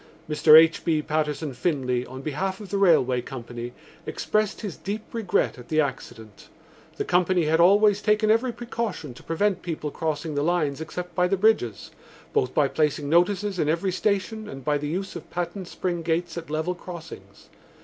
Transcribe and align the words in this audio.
Mr 0.27 0.57
H. 0.59 0.83
B. 0.83 1.03
Patterson 1.03 1.53
Finlay, 1.53 2.03
on 2.07 2.23
behalf 2.23 2.59
of 2.59 2.69
the 2.71 2.79
railway 2.79 3.21
company, 3.21 3.71
expressed 4.07 4.61
his 4.61 4.75
deep 4.75 5.03
regret 5.13 5.59
at 5.59 5.67
the 5.67 5.79
accident. 5.79 6.49
The 6.97 7.05
company 7.05 7.45
had 7.45 7.59
always 7.59 8.01
taken 8.01 8.31
every 8.31 8.51
precaution 8.51 9.13
to 9.13 9.21
prevent 9.21 9.61
people 9.61 9.91
crossing 9.91 10.33
the 10.33 10.41
lines 10.41 10.81
except 10.81 11.13
by 11.13 11.27
the 11.27 11.37
bridges, 11.37 11.91
both 12.33 12.51
by 12.55 12.67
placing 12.67 13.09
notices 13.09 13.59
in 13.59 13.69
every 13.69 13.91
station 13.91 14.49
and 14.49 14.65
by 14.65 14.79
the 14.79 14.87
use 14.89 15.15
of 15.15 15.29
patent 15.29 15.67
spring 15.67 16.01
gates 16.01 16.35
at 16.35 16.49
level 16.49 16.73
crossings. 16.73 17.49